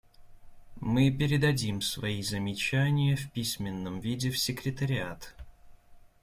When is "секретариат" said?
4.39-5.35